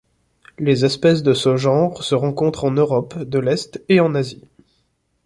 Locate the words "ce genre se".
1.35-2.15